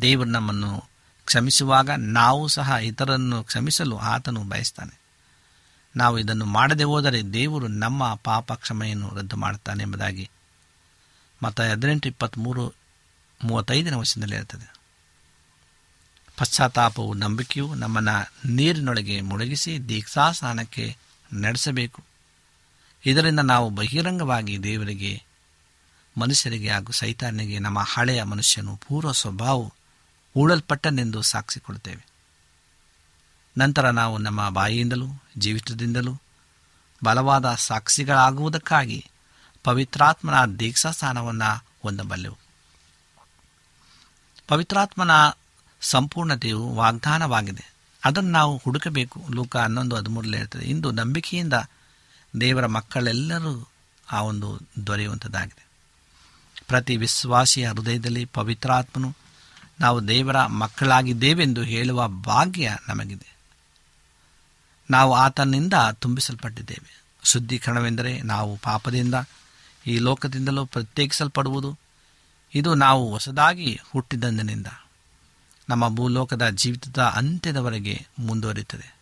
ದೇವರು 0.01 0.29
ನಮ್ಮನ್ನು 0.29 0.90
ಕ್ಷಮಿಸುವಾಗ 1.25 1.89
ನಾವು 1.97 2.47
ಸಹ 2.47 2.69
ಇತರನ್ನು 2.81 3.43
ಕ್ಷಮಿಸಲು 3.43 3.97
ಆತನು 3.97 4.43
ಬಯಸ್ತಾನೆ. 4.43 5.01
ನಾವು 5.95 6.19
ಇದನ್ನು 6.19 6.45
ಮಾಡದೆ 6.45 6.83
ಹೋದರೆ 6.83 7.33
ದೇವರು 7.33 7.67
ನಮ್ಮ 7.67 8.15
ಪಾಪ 8.15 8.53
ಕ್ಷಮೆಯನ್ನು 8.53 9.15
ರದ್ದು 9.15 9.35
ಮಾಡುತ್ತಾನೆ 9.35 9.83
ಎಂಬುದಾಗಿ 9.83 10.29
ಮತ್ತು 11.43 11.63
ಹದಿನೆಂಟು 11.63 12.09
ಇಪ್ಪತ್ತ್ಮೂರು 12.09 12.73
ಮೂವತ್ತೈದನೇ 13.43 13.95
ವರ್ಷದಲ್ಲಿ 13.95 14.35
ಇರ್ತದೆ 14.35 14.73
ಪಶ್ಚಾತ್ತಾಪವು 16.37 17.13
ನಂಬಿಕೆಯು 17.13 17.75
ನಮ್ಮನ್ನು 17.75 18.49
ನೀರಿನೊಳಗೆ 18.49 19.21
ಮುಳುಗಿಸಿ 19.21 19.89
ದೀಕ್ಷಾ 19.89 20.31
ಸ್ನಾನಕ್ಕೆ 20.31 20.97
ನಡೆಸಬೇಕು. 21.33 22.03
ಇದರಿಂದ 23.05 23.39
ನಾವು 23.39 23.69
ಬಹಿರಂಗವಾಗಿ 23.69 24.63
ದೇವರಿಗೆ, 24.63 25.23
ಮನುಷ್ಯರಿಗೆ 26.17 26.69
ಹಾಗೂ 26.69 26.91
ಸೈತಾನ್ಯಗೆ 26.91 27.59
ನಮ್ಮ 27.59 27.79
ಹಳೆಯ 27.79 28.23
ಮನುಷ್ಯನು 28.23 28.75
ಪೂರ್ವ 28.75 29.11
ಸ್ವಭಾವವು 29.11 29.73
ಹೂಳಲ್ಪಟ್ಟನೆಂದು 30.33 31.21
ಸಾಕ್ಷಿ 31.21 31.59
ಕೊಡುತ್ತೇವೆ 31.59 32.11
ನಂತರ 33.57 33.89
ನಾವು 33.89 34.17
ನಮ್ಮ 34.17 34.49
ಬಾಯಿಯಿಂದಲೂ 34.49 35.07
ಜೀವಿತದಿಂದಲೂ 35.37 36.19
ಬಲವಾದ 37.03 37.55
ಸಾಕ್ಷಿಗಳಾಗುವುದಕ್ಕಾಗಿ 37.55 39.09
ಪವಿತ್ರಾತ್ಮನ 39.63 40.45
ದೀಕ್ಷಾ 40.59 40.91
ಸ್ಥಾನವನ್ನು 40.91 41.65
ಹೊಂದಬಲ್ಲೆವು. 41.83 42.37
ಪವಿತ್ರಾತ್ಮನ 44.47 45.11
ಸಂಪೂರ್ಣತೆಯು 45.81 46.69
ವಾಗ್ದಾನವಾಗಿದೆ. 46.69 47.73
ಅದನ್ನು 48.03 48.31
ನಾವು 48.31 48.57
ಹುಡುಕಬೇಕು. 48.57 49.21
ಲೋಕ 49.33 49.57
ಹನ್ನೊಂದು 49.57 49.95
ಹದಿಮೂರರಲ್ಲಿ 49.95 50.37
ಇರ್ತದೆ 50.37 50.65
ಇಂದು 50.65 50.91
ನಂಬಿಕೆಯಿಂದ 50.91 51.53
ದೇವರ 52.41 52.65
ಮಕ್ಕಳೆಲ್ಲರೂ 52.65 53.67
ಆ 54.11 54.21
ಒಂದು 54.21 54.59
ದೊರೆಯುವಂಥದ್ದಾಗಿದೆ. 54.87 55.67
ಪ್ರತಿ 56.67 56.97
ವಿಶ್ವಾಸಿಯ 56.97 57.69
ಹೃದಯದಲ್ಲಿ 57.69 58.25
ಪವಿತ್ರಾತ್ಮನು 58.25 59.15
ನಾವು 59.81 60.07
ದೇವರ 60.07 60.45
ಮಕ್ಕಳಾಗಿದ್ದೇವೆಂದು 60.45 61.61
ಹೇಳುವ 61.61 62.07
ಭಾಗ್ಯ 62.07 62.77
ನಮಗಿದೆ. 62.87 63.37
ನಾವು 64.91 65.15
ಆತನಿಂದ 65.15 65.73
ತುಂಬಿಸಲ್ಪಟ್ಟಿದ್ದೇವೆ. 65.93 67.03
ಶುದ್ಧೀಕರಣವೆಂದರೆ 67.23 68.21
ನಾವು 68.21 68.57
ಪಾಪದಿಂದ, 68.57 69.15
ಈ 69.87 69.97
ಲೋಕದಿಂದಲೂ 69.97 70.65
ಪ್ರತ್ಯೇಕಿಸಲ್ಪಡುವುದು. 70.65 71.79
ಇದು 72.55 72.75
ನಾವು 72.75 73.11
ಹೊಸದಾಗಿ 73.11 73.79
ಹುಟ್ಟಿದಂದಿನಿಂದ 73.91 74.67
ನಮ್ಮ 75.69 75.95
ಭೂಲೋಕದ 75.95 76.49
ಜೀವಿತದ 76.49 77.01
ಅಂತ್ಯದವರೆಗೆ 77.01 78.07
ಮುಂದುವರಿಯುತ್ತದೆ. 78.19 78.97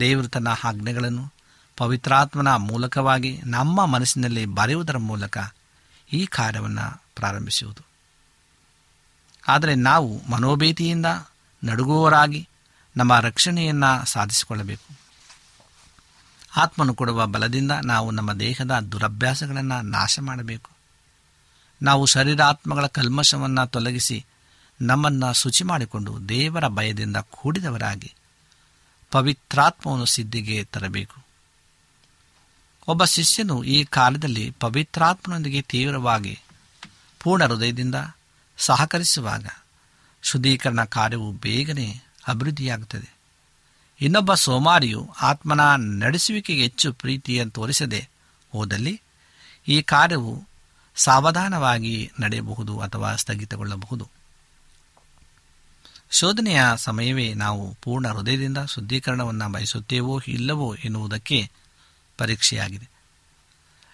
ದೇವರು 0.00 0.28
ತನ್ನ 0.28 0.48
ಆಜ್ಞೆಗಳನ್ನು 0.64 1.32
ಪವಿತ್ರಾತ್ಮನ 1.76 2.54
ಮೂಲಕವಾಗಿ 2.54 3.40
ನಮ್ಮ 3.44 3.86
ಮನಸ್ಸಿನಲ್ಲಿ 3.86 4.46
ಬರೆಯುವುದರ 4.46 4.96
ಮೂಲಕ 4.96 5.38
ಈ 6.12 6.26
ಕಾರ್ಯವನ್ನು 6.26 7.02
ಪ್ರಾರಂಭಿಸುವುದು. 7.16 7.93
ಆದರೆ 9.48 9.74
ನಾವು 9.74 10.22
ಮನೋಭೀತಿಯಿಂದ 10.30 11.06
ನಡುಗುವವರಾಗಿ 11.64 12.48
ನಮ್ಮ 12.96 13.20
ರಕ್ಷಣೆಯನ್ನು 13.20 14.04
ಸಾಧಿಸಿಕೊಳ್ಳಬೇಕು. 14.04 14.96
ಆತ್ಮನು 16.56 16.94
ಕೊಡುವ 16.94 17.26
ಬಲದಿಂದ 17.26 17.70
ನಾವು 17.70 18.10
ನಮ್ಮ 18.10 18.32
ದೇಹದ 18.32 18.70
ದುರಭ್ಯಾಸಗಳನ್ನು 18.70 19.82
ನಾಶ 19.82 20.18
ಮಾಡಬೇಕು. 20.20 20.70
ನಾವು 21.82 22.06
ಶರೀರಾತ್ಮಗಳ 22.06 22.86
ಕಲ್ಮಶವನ್ನು 22.86 23.66
ತೊಲಗಿಸಿ 23.66 24.26
ನಮ್ಮನ್ನು 24.80 25.32
ಶುಚಿ 25.32 25.64
ಮಾಡಿಕೊಂಡು 25.64 26.28
ದೇವರ 26.28 26.68
ಭಯದಿಂದ 26.68 27.16
ಕೂಡಿದವರಾಗಿ 27.16 28.14
ಪವಿತ್ರಾತ್ಮವನ್ನು 29.10 30.04
ಸಿದ್ಧಿಗೆ 30.04 30.64
ತರಬೇಕು. 30.64 31.24
ಒಬ್ಬ 32.88 33.04
ಶಿಷ್ಯನು 33.04 33.64
ಈ 33.64 33.84
ಕಾಲದಲ್ಲಿ 33.84 34.50
ಪವಿತ್ರಾತ್ಮನೊಂದಿಗೆ 34.60 35.62
ತೀವ್ರವಾಗಿ 35.62 36.40
ಪೂರ್ಣ 37.20 37.46
ಹೃದಯದಿಂದ 37.46 37.94
ಸಹಕರಿಸುವಾಗ 38.58 39.46
ಶುದ್ಧೀಕರಣ 40.22 40.84
ಕಾರ್ಯವು 40.84 41.32
ಬೇಗನೆ 41.32 42.02
ಅಭಿವೃದ್ಧಿಯಾಗುತ್ತದೆ. 42.28 43.14
ಇನ್ನೊಬ್ಬ 44.00 44.34
ಸೋಮಾರಿಯು 44.34 45.14
ಆತ್ಮನ 45.22 45.60
ನಡೆಸುವಿಕೆಗೆ 45.76 46.62
ಹೆಚ್ಚು 46.62 46.92
ಪ್ರೀತಿಯನ್ನು 46.92 47.52
ತೋರಿಸದೆ 47.52 48.08
ಹೋದಲ್ಲಿ 48.52 49.02
ಈ 49.68 49.82
ಕಾರ್ಯವು 49.82 50.44
ಸಾವಧಾನವಾಗಿ 50.96 52.12
ನಡೆಯಬಹುದು 52.20 52.80
ಅಥವಾ 52.80 53.16
ಸ್ಥಗಿತಗೊಳ್ಳಬಹುದು. 53.16 54.10
ಶೋಧನೆಯ 56.10 56.60
ಸಮಯವೇ 56.76 57.34
ನಾವು 57.34 57.74
ಪೂರ್ಣ 57.82 58.08
ಹೃದಯದಿಂದ 58.08 58.58
ಶುದ್ಧೀಕರಣವನ್ನು 58.58 59.52
ಬಯಸುತ್ತೇವೋ 59.52 60.20
ಇಲ್ಲವೋ 60.28 60.74
ಎನ್ನುವುದಕ್ಕೆ 60.74 61.50
ಪರೀಕ್ಷೆಯಾಗಿದೆ. 62.18 62.88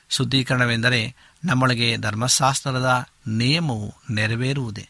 ಶುದ್ಧೀಕರಣವೆಂದರೆ 0.08 1.16
ನಮ್ಮೊಳಗೆ 1.44 1.96
ಧರ್ಮಶಾಸ್ತ್ರದ 1.96 3.06
ನಿಯಮವು 3.26 3.94
ನೆರವೇರುವುದೇ. 4.10 4.88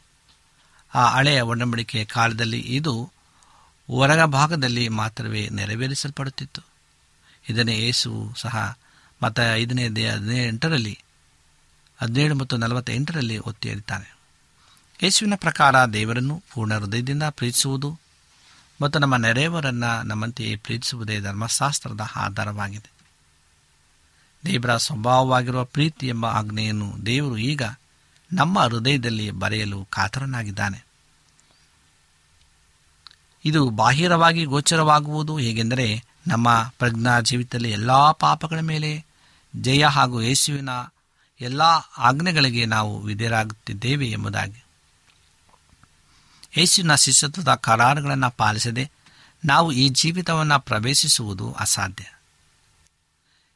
ಆ 0.94 1.08
ಹಳೆಯ 1.08 1.40
ಒಡಂಬಡಿಕೆಯ 1.40 2.04
ಕಾಲದಲ್ಲಿ 2.04 2.60
ಇದು 2.60 3.12
ಹೊರಗ 3.86 4.22
ಭಾಗದಲ್ಲಿ 4.22 4.88
ಮಾತ್ರವೇ 4.88 5.48
ನೆರವೇರಿಸಲ್ಪಡುತ್ತಿತ್ತು. 5.48 6.62
ಇದನ್ನೇ 7.48 7.78
ಯೇಸುವು 7.78 8.34
ಸಹ 8.34 8.78
ಮತ್ತು 9.22 9.54
ಐದನೇ 9.54 9.86
ಹದಿನೆಂಟರಲ್ಲಿ, 9.86 10.98
ಹದಿನೇಳು 12.02 12.34
ಮತ್ತು 12.34 12.56
ನಲವತ್ತೆಂಟರಲ್ಲಿ 12.56 13.38
ಒತ್ತಿ 13.38 13.68
ಹೇಳ್ತಾನೆ 13.68 14.20
ಯೇಸುವಿನ 15.02 15.34
ಪ್ರಕಾರ 15.36 15.84
ದೇವರನ್ನು 15.84 16.42
ಪೂರ್ಣ 16.52 16.78
ಹೃದಯದಿಂದ 16.78 17.22
ಪ್ರೀತಿಸುವುದು 17.30 17.98
ಮತ್ತು 18.82 18.98
ನಮ್ಮ 18.98 19.16
ನೆರೆಯವರನ್ನು 19.16 20.02
ನಮ್ಮಂತೆಯೇ 20.02 20.56
ಪ್ರೀತಿಸುವುದೇ 20.56 21.20
ಧರ್ಮಶಾಸ್ತ್ರದ 21.20 22.00
ಆಧಾರವಾಗಿದೆ. 22.16 22.99
ದೇವರ 24.44 24.76
ಸ್ವಭಾವವಾಗಿರುವ 24.76 25.64
ಪ್ರೀತಿ 25.64 26.08
ಎಂಬ 26.08 26.26
ಆಜ್ಞೆಯನ್ನು 26.26 27.06
ದೇವರು 27.06 27.36
ಈಗ 27.36 27.62
ನಮ್ಮ 28.32 28.58
ಹೃದಯದಲ್ಲಿ 28.58 29.30
ಬರೆಯಲು 29.30 29.86
ಕಾತರನಾಗಿದ್ದಾನೆ. 29.90 30.86
ಇದು 33.44 33.70
ಬಾಹಿರವಾಗಿ 33.70 34.44
ಗೋಚರವಾಗುವುದು 34.44 35.38
ಹೇಗೆಂದರೆ 35.38 36.04
ನಮ್ಮ 36.26 36.72
ಪ್ರಜ್ಞಾ 36.78 37.20
ಜೀವಿತದಲ್ಲಿ 37.20 37.70
ಎಲ್ಲ 37.70 38.12
ಪಾಪಗಳ 38.12 38.60
ಮೇಲೆ 38.60 39.04
ಜಯ 39.56 39.84
ಹಾಗೂ 39.84 40.22
ಯೇಸುವಿನ 40.22 40.68
ಎಲ್ಲ 41.40 41.62
ಆಜ್ಞೆಗಳಿಗೆ 41.98 42.64
ನಾವು 42.64 43.00
ವಿಧೇಯರಾಗುತ್ತಿದ್ದೇವೆ 43.00 44.10
ಎಂಬುದಾಗಿ. 44.10 44.64
ಯೇಸುವಿನ 46.56 46.94
ಶಿಷ್ಯತ್ವದ 46.94 47.54
ಕರಾರುಗಳನ್ನು 47.54 48.30
ಪಾಲಿಸದೆ 48.30 48.90
ನಾವು 49.44 49.72
ಈ 49.72 49.88
ಜೀವಿತವನ್ನು 49.88 50.60
ಪ್ರವೇಶಿಸುವುದು 50.60 51.52
ಅಸಾಧ್ಯ. 51.52 52.19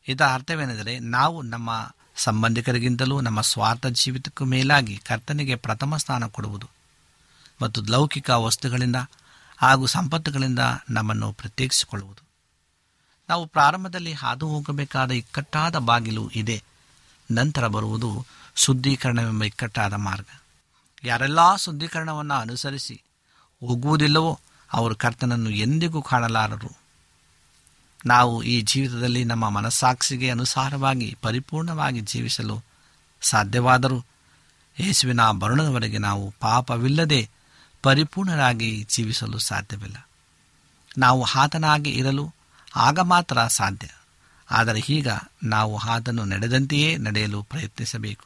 ಇದರ 0.08 0.24
ಅರ್ಥವೇನೆಂದರೆ 0.24 0.98
ನಾವು 0.98 1.42
ನಮ್ಮ 1.42 1.94
ಸಂಬಂಧಿಕರಿಗಿಂತಲೂ 2.16 3.20
ನಮ್ಮ 3.20 3.40
ಸ್ವಾರ್ಥ 3.40 3.86
ಜೀವಿತಕ್ಕೂ 3.86 4.44
ಮೇಲಾಗಿ 4.44 4.96
ಕರ್ತನಿಗೆ 4.96 5.54
ಪ್ರಥಮ 5.54 5.96
ಸ್ಥಾನ 5.96 6.26
ಕೊಡುವುದು. 6.26 6.70
ಮತ್ತು 7.62 7.82
ಲೌಕಿಕ 7.82 8.30
ವಸ್ತುಗಳಿಂದ 8.30 8.96
ಹಾಗೂ 9.56 9.86
ಸಂಪತ್ತುಗಳಿಂದ 9.86 10.58
ನಮ್ಮನ್ನು 10.90 11.32
ಪ್ರತ್ಯೇಕಿಸಿಕೊಳ್ಳುವುದು. 11.32 12.24
ನಾವು 13.28 13.46
ಪ್ರಾರಂಭದಲ್ಲಿ 13.46 14.12
ಹಾದು 14.12 14.48
ಹೋಗಬೇಕಾದ 14.48 15.10
ಇಕ್ಕಟ್ಟಾದ 15.10 15.76
ಬಾಗಿಲು 15.76 16.30
ಇದೆ. 16.30 16.62
ನಂತರ 17.30 17.66
ಬರುವುದು 17.66 18.26
ಶುದ್ಧೀಕರಣವೆಂಬ 18.56 19.44
ಇಕ್ಕಟ್ಟಾದ 19.44 19.92
ಮಾರ್ಗ. 19.92 20.26
ಯಾರೆಲ್ಲ 21.04 21.56
ಶುದ್ಧೀಕರಣವನ್ನು 21.56 22.34
ಅನುಸರಿಸಿ 22.34 23.02
ಹೋಗುವುದಿಲ್ಲವೋ 23.60 24.40
ಅವರು 24.72 24.96
ಕರ್ತನನ್ನು 24.96 25.50
ಎಂದಿಗೂ 25.50 26.02
ಕಾಣಲಾರರು. 26.02 26.83
ನಾವು 28.06 28.42
ಈ 28.42 28.60
ಜೀವಿತದಲ್ಲಿ 28.60 29.24
ನಮ್ಮ 29.24 29.48
ಮನಸ್ಸಾಕ್ಷಿಗೆ 29.48 30.30
ಅನುಸಾರವಾಗಿ, 30.30 31.16
ಪರಿಪೂರ್ಣವಾಗಿ 31.22 32.00
ಜೀವಿಸಲು 32.00 32.62
ಸಾಧ್ಯವಾದರೂ 33.20 34.04
ಯೇಸುವಿನ 34.80 35.30
ಬರುಣದವರೆಗೆ 35.30 35.98
ನಾವು 35.98 36.34
ಪಾಪವಿಲ್ಲದೆ 36.40 37.30
ಪರಿಪೂರ್ಣರಾಗಿ 37.82 38.86
ಜೀವಿಸಲು 38.88 39.38
ಸಾಧ್ಯವಿಲ್ಲ. 39.38 40.08
ನಾವು 40.98 41.24
ಆತನಾಗಿ 41.24 41.90
ಇರಲು 41.90 42.34
ಆಗ 42.76 42.98
ಮಾತ್ರ 42.98 43.46
ಸಾಧ್ಯ. 43.46 43.88
ಆದರೆ 44.50 44.80
ಈಗ 44.80 45.08
ನಾವು 45.42 45.78
ಆತನು 45.78 46.24
ನಡೆದಂತೆಯೇ 46.24 46.96
ನಡೆಯಲು 46.96 47.42
ಪ್ರಯತ್ನಿಸಬೇಕು. 47.42 48.24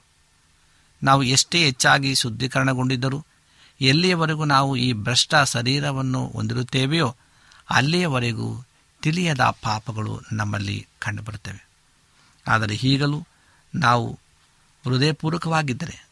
ನಾವು 1.03 1.23
ಎಷ್ಟೇ 1.23 1.64
ಹೆಚ್ಚಾಗಿ 1.64 2.14
ಶುದ್ಧೀಕರಣಗೊಂಡಿದ್ದರೂ 2.14 3.25
ಎಲ್ಲಿಯವರೆಗೂ 3.81 4.45
ನಾವು 4.45 4.77
ಈ 4.77 4.93
ಭ್ರಷ್ಟ 4.93 5.35
ಶರೀರವನ್ನು 5.35 6.27
ಹೊಂದಿರುತ್ತೇವೆಯೋ 6.27 7.17
ಅಲ್ಲಿಯವರೆಗೂ 7.71 8.64
ತಿಳಿಯದ 9.09 9.40
ಪಾಪಗಳು 9.40 10.21
ನಮ್ಮಲ್ಲಿ 10.33 10.87
ಕಂಡುಬರುತ್ತವೆ. 10.99 11.68
ಆದರೆ 12.49 12.75
ಈಗಲೂ 12.75 13.27
ನಾವು 13.75 14.18
ಹೃದಯಪೂರ್ವಕವಾಗಿದ್ದರೆ, 14.85 16.09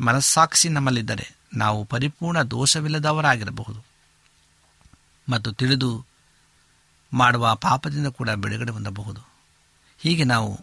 ಮನಸ್ಸಾಕ್ಷಿ 0.00 0.68
ನಮ್ಮಲ್ಲಿದ್ದರೆ 0.68 1.36
ನಾವು 1.54 1.84
ಪರಿಪೂರ್ಣ 1.84 2.42
ದೋಷವಿಲ್ಲದವರಾಗಿರಬಹುದು. 2.42 3.84
ಮತ್ತು 5.28 5.52
ತಿಳಿದು 5.52 6.06
ಮಾಡುವ 7.12 7.54
ಪಾಪದಿಂದ 7.54 8.06
ಕೂಡ 8.06 8.30
ಬಿಡುಗಡೆ 8.30 8.70
ಹೊಂದಬಹುದು. 8.70 9.20
ಹೀಗೆ 9.98 10.24
ನಾವು 10.24 10.60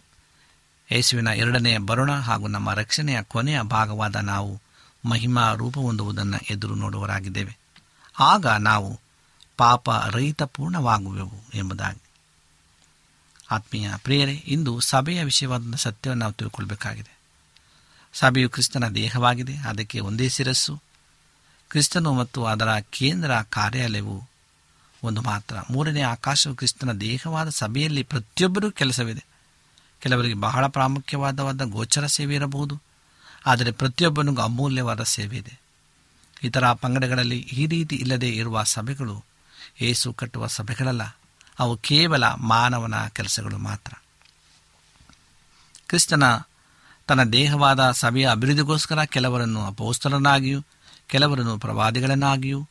ಯೇಸುವಿನ 0.92 1.26
ಎರಡನೆಯ 1.26 1.78
ಬರುಣ 1.78 2.12
ಹಾಗೂ 2.12 2.46
ನಮ್ಮ 2.46 2.72
ರಕ್ಷಣೆಯ 2.72 3.22
ಕೊನೆಯ 3.22 3.62
ಭಾಗವಾದ 3.62 4.16
ನಾವು 4.16 4.60
ಮಹಿಮಾ 5.08 5.52
ರೂಪ 5.52 5.78
ಹೊಂದುವುದನ್ನು 5.78 6.38
ಎದುರು 6.50 6.74
ನೋಡುವರಾಗಿದ್ದೇವೆ 6.74 7.58
ಆಗ 8.18 8.46
ನಾವು 8.46 9.05
ಪಾಪ 9.56 9.90
ರಹಿತ 9.90 10.42
ಪೂರ್ಣವಾಗುವೆವು 10.42 11.38
ಎಂಬುದಾಗಿ. 11.54 12.02
ಆತ್ಮೀಯ 13.50 13.90
ಪ್ರಿಯರೇ, 13.96 14.32
ಇಂದು 14.32 14.80
ಸಭೆಯ 14.80 15.24
ವಿಷಯವಾದ 15.24 15.74
ಸತ್ಯವನ್ನು 15.74 16.20
ನಾವು 16.20 16.32
ತಿಳ್ಕೊಳ್ಬೇಕಾಗಿದೆ. 16.32 17.18
ಸಭೆಯು 18.14 18.50
ಕ್ರಿಸ್ತನ 18.50 18.88
ದೇಹವಾಗಿದೆ, 18.88 19.56
ಅದಕ್ಕೆ 19.56 20.00
ಒಂದೇ 20.00 20.28
ಶಿರಸ್ಸು. 20.28 20.82
ಕ್ರಿಸ್ತನು 21.70 22.12
ಮತ್ತು 22.12 22.44
ಅದರ 22.44 22.78
ಕೇಂದ್ರ 22.78 23.30
ಕಾರ್ಯಾಲಯವು 23.40 24.28
ಒಂದು 25.02 25.20
ಮಾತ್ರ. 25.20 25.56
ಮೂರನೇ 25.70 26.00
ಆಕಾಶವು 26.00 26.54
ಕ್ರಿಸ್ತನ 26.54 26.92
ದೇಹವಾದ 26.92 27.48
ಸಭೆಯಲ್ಲಿ 27.48 28.02
ಪ್ರತಿಯೊಬ್ಬರೂ 28.02 28.70
ಕೆಲಸವಿದೆ. 28.70 29.24
ಕೆಲವರಿಗೆ 30.00 30.34
ಬಹಳ 30.34 30.66
ಪ್ರಾಮುಖ್ಯವಾದವಾದ 30.66 31.62
ಗೋಚರ 31.62 32.06
ಸೇವೆ 32.06 32.34
ಇರಬಹುದು, 32.34 32.82
ಆದರೆ 33.46 33.70
ಪ್ರತಿಯೊಬ್ಬನಿಗೂ 33.70 34.42
ಅಮೂಲ್ಯವಾದ 34.42 35.02
ಸೇವೆ 35.02 35.36
ಇದೆ. 35.36 35.60
ಇತರ 36.42 36.72
ಪಂಗಡಗಳಲ್ಲಿ 36.72 37.38
ಈ 37.38 37.66
ರೀತಿ 37.66 37.96
ಇಲ್ಲದೆ 37.96 38.28
ಇರುವ 38.28 38.62
ಸಭೆಗಳು 38.62 39.24
ಏಸು 39.80 40.12
ಕಟ್ಟುವ 40.12 40.46
ಸಭೆಗಳಲ್ಲ. 40.46 41.02
ಅವು 41.58 41.76
ಕೇವಲ 41.76 42.24
ಮಾನವನ 42.24 42.94
ಕೆಲಸಗಳು 43.08 43.58
ಮಾತ್ರ. 43.58 43.92
ಕ್ರಿಸ್ತನ 45.88 46.38
ತನ್ನ 47.06 47.22
ದೇಹವಾದ 47.22 47.90
ಸಭೆಯ 47.90 48.30
ಅಭಿವೃದ್ಧಿಗೋಸ್ಕರ 48.30 49.04
ಕೆಲವರನ್ನು 49.04 49.66
ಅಪೋಸ್ತರನ್ನಾಗಿಯೂ 49.66 50.64
ಕೆಲವರನ್ನು 51.06 51.58
ಪ್ರವಾದಿಗಳನ್ನಾಗಿಯೂ, 51.58 52.68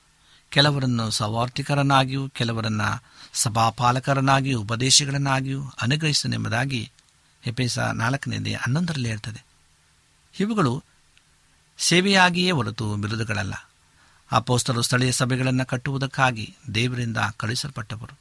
ಕೆಲವರನ್ನು 0.49 1.11
ಸವಾರ್ಥಿಕರನ್ನಾಗಿಯೂ 1.11 2.29
ಕೆಲವರನ್ನು 2.29 3.03
ಸಭಾಪಾಲಕರನ್ನಾಗಿಯೂ, 3.33 4.61
ಉಪದೇಶಗಳನ್ನಾಗಿಯೂ 4.61 5.63
ಅನುಗ್ರಹಿಸನೆಂಬುದಾಗಿ 5.81 6.91
ಹೆಪೇಸ 7.41 7.79
ನಾಲ್ಕನೇದೇ 7.79 8.53
ಹನ್ನೊಂದರಲ್ಲಿ 8.53 9.09
ಹೇಳ್ತದೆ. 9.09 9.45
ಇವುಗಳು 10.39 10.83
ಸೇವೆಯಾಗಿಯೇ 11.77 12.51
ಹೊರತು 12.51 12.95
ಬಿರುದುಗಳಲ್ಲ. 12.95 13.64
ಅಪೋಸ್ತರು 14.35 14.81
ಸ್ಥಳೀಯ 14.81 15.11
ಸಭೆಗಳನ್ನು 15.11 15.65
ಕಟ್ಟುವುದಕ್ಕಾಗಿ 15.65 16.55
ದೇವರಿಂದ 16.75 17.17
ಕಳುಹಿಸಲ್ಪಟ್ಟವರು. 17.37 18.17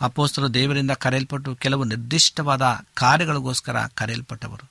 ಅಪೋಸ್ತರು 0.00 0.54
ದೇವರಿಂದ 0.54 0.90
ಕರೆಯಲ್ಪಟ್ಟು 0.90 1.54
ಕೆಲವು 1.54 1.84
ನಿರ್ದಿಷ್ಟವಾದ 1.84 2.62
ಕಾರ್ಯಗಳಿಗೋಸ್ಕರ 2.94 3.76
ಕರೆಯಲ್ಪಟ್ಟವರು. 3.94 4.70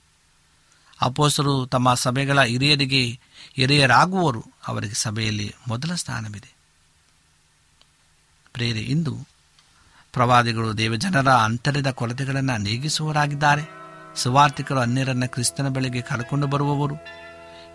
ಅಪೋಸ್ತರು 1.02 1.66
ತಮ್ಮ 1.66 1.94
ಸಭೆಗಳ 1.94 2.42
ಹಿರಿಯರಿಗೆ 2.42 3.20
ಹಿರಿಯರಾಗುವವರು 3.56 4.46
ಅವರಿಗೆ 4.68 4.94
ಸಭೆಯಲ್ಲಿ 4.94 5.56
ಮೊದಲ 5.68 5.94
ಸ್ಥಾನವಿದೆ. 5.94 6.56
ಪ್ರೇರೆ 8.54 8.80
ಇಂದು 8.80 9.28
ಪ್ರವಾದಿಗಳು 10.14 10.78
ದೇವಜನರ 10.78 11.32
ಅಂತರದ 11.32 11.92
ಕೊರತೆಗಳನ್ನು 11.92 12.58
ನೀಗಿಸುವವರಾಗಿದ್ದಾರೆ. 12.58 13.62
ಸುವಾರ್ಥಿಕರು 14.16 14.80
ಅನ್ಯರನ್ನ 14.80 15.26
ಕ್ರಿಸ್ತನ 15.26 15.68
ಬಳಿಗೆ 15.68 16.02
ಕರೆಕೊಂಡು 16.02 16.48
ಬರುವವರು. 16.48 16.96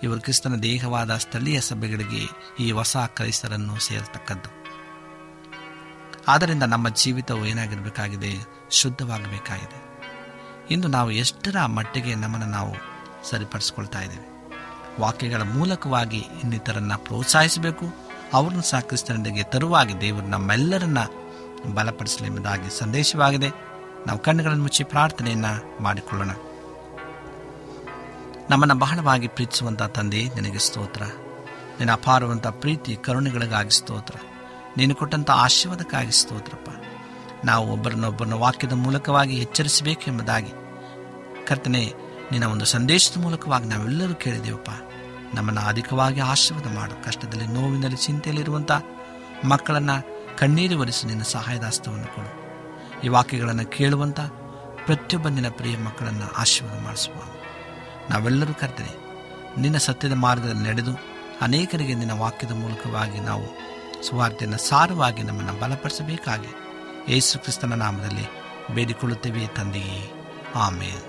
ಇವರು 0.03 0.21
ಕ್ರಿಸ್ತನ 0.21 0.55
ದೇಹವಾದ 0.55 1.17
ಸ್ಥಳೀಯ 1.17 1.61
ಸಭೆಗಳಿಗೆ 1.61 2.29
ಈ 2.61 2.73
ಹೊಸ 2.73 2.97
ಕ್ರೈಸ್ತರನ್ನು 2.97 3.79
ಸೇರತಕ್ಕದ್ದು. 3.79 4.61
ಆದ್ದರಿಂದ 6.29 6.63
ನಮ್ಮ 6.63 6.89
ಜೀವಿತವು 6.89 7.47
ಏನಾಗಿರಬೇಕಾಗಿದೆ? 7.47 8.35
ಶುದ್ಧವಾಗಬೇಕಾಗಿದೆ. 8.71 9.91
ಇಂದು 10.71 10.89
ನಾವು 10.89 11.11
ಎಷ್ಟರ 11.11 11.65
ಮಟ್ಟಿಗೆ 11.67 12.15
ನಮ್ಮನ್ನು 12.15 12.47
ನಾವು 12.47 12.75
ಸರಿಪಡಿಸ್ಕೊಳ್ತಾ 13.31 14.01
ಇದ್ದೇವೆ? 14.01 14.51
ವಾಕ್ಯಗಳ 15.01 15.43
ಮೂಲಕವಾಗಿ 15.43 16.19
ಇನ್ನಿತರನ್ನು 16.19 17.05
ಪ್ರೋತ್ಸಾಹಿಸಬೇಕು. 17.05 17.87
ಅವರನ್ನು 18.33 18.63
ಸಹ 18.63 18.81
ಕ್ರಿಸ್ತನೊಂದಿಗೆ 18.81 19.43
ತರುವಾಗಿ 19.43 20.01
ದೇವರು 20.01 20.27
ನಮ್ಮೆಲ್ಲರನ್ನ 20.27 20.99
ಬಲಪಡಿಸಲಿ 21.75 22.27
ಎಂಬುದಾಗಿ 22.27 22.79
ಸಂದೇಶವಾಗಿದೆ. 22.79 23.49
ನಾವು 24.07 24.19
ಕಣ್ಣುಗಳನ್ನು 24.19 24.63
ಮುಚ್ಚಿ 24.63 24.85
ಪ್ರಾರ್ಥನೆಯನ್ನು 24.85 25.83
ಮಾಡಿಕೊಳ್ಳೋಣ. 25.83 26.31
ನಮ್ಮನ್ನು 28.51 28.75
ಬಹಳವಾಗಿ 28.75 29.29
ಪ್ರೀತಿಸುವಂಥ 29.29 29.83
ತಂದೆ, 29.83 30.25
ನಿನಗೆ 30.25 30.59
ಸ್ತೋತ್ರ. 30.59 31.03
ನಿನ್ನ 31.03 31.93
ಅಪಾರವಂಥ 31.93 32.47
ಪ್ರೀತಿ, 32.47 32.97
ಕರುಣೆಗಳಿಗಾಗಿ 32.97 33.71
ಸ್ತೋತ್ರ. 33.71 34.15
ನೀನು 34.77 34.95
ಕೊಟ್ಟಂಥ 34.95 35.31
ಆಶೀರ್ವಾದಕ್ಕಾಗಿ 35.31 36.13
ಸ್ತೋತ್ರಪ್ಪ. 36.13 36.69
ನಾವು 37.45 37.73
ಒಬ್ಬರನ್ನೊಬ್ಬರನ್ನ 37.73 38.35
ವಾಕ್ಯದ 38.35 38.73
ಮೂಲಕವಾಗಿ 38.73 39.37
ಎಚ್ಚರಿಸಬೇಕೆಂಬುದಾಗಿ 39.37 40.53
ಕರ್ತನೆ, 41.47 41.93
ನಿನ್ನ 42.33 42.47
ಒಂದು 42.47 42.65
ಸಂದೇಶದ 42.65 43.21
ಮೂಲಕವಾಗಿ 43.21 43.69
ನಾವೆಲ್ಲರೂ 43.69 44.15
ಕೇಳಿದೆವಪ್ಪ. 44.15 44.71
ನಮ್ಮನ್ನು 45.35 45.61
ಅಧಿಕವಾಗಿ 45.61 46.21
ಆಶೀರ್ವಾದ 46.21 46.75
ಮಾಡು. 46.77 47.05
ಕಷ್ಟದಲ್ಲಿ, 47.05 47.47
ನೋವಿನಲ್ಲಿ 47.47 47.97
ಚಿಂತೆಯಲ್ಲಿರುವಂಥ 47.97 48.73
ಮಕ್ಕಳನ್ನು 49.45 50.21
ಕಣ್ಣೀರು 50.39 50.81
ಒರೆಸಿ 50.81 51.07
ನಿನ್ನ 51.07 51.23
ಸಹಾಯದಾಸ್ತವನ್ನು 51.23 52.07
ಕೊಡು. 52.07 52.41
ಈ 53.01 53.09
ವಾಕ್ಯಗಳನ್ನು 53.09 53.67
ಕೇಳುವಂಥ 53.67 54.21
ಪ್ರತಿಯೊಬ್ಬ 54.87 55.29
ನಿನ್ನ 55.29 55.49
ಪ್ರಿಯ 55.49 55.77
ಮಕ್ಕಳನ್ನು 55.77 56.35
ಆಶೀರ್ವಾದ 56.37 56.85
ಮಾಡಿಸುವ 56.85 57.40
ನಾವೆಲ್ಲರೂ 58.11 58.55
ಕರ್ತನೆ, 58.55 58.93
ನಿನ್ನ 59.61 59.79
ಸತ್ಯದ 59.79 60.13
ಮಾರ್ಗದಲ್ಲಿ 60.13 60.65
ನಡೆದು 60.69 60.95
ಅನೇಕರಿಗೆ 61.41 61.95
ನಿನ್ನ 61.95 62.15
ವಾಕ್ಯದ 62.19 62.53
ಮೂಲಕವಾಗಿ 62.53 63.21
ನಾವು 63.21 63.47
ಸುವಾರ್ತೆಯನ್ನು 64.03 64.59
ಸಾರವಾಗಿ 64.59 65.23
ನಮ್ಮನ್ನು 65.23 65.55
ಬಲಪಡಿಸಬೇಕಾಗಿ 65.61 66.51
ಯೇಸು 67.09 67.39
ಕ್ರಿಸ್ತನ 67.39 67.75
ನಾಮದಲ್ಲಿ 67.75 68.27
ಬೇಡಿಕೊಳ್ಳುತ್ತೇವೆ 68.75 69.47
ತಂದೆಯೇ. 69.57 70.01
ಆಮೇಲೆ 70.55 71.01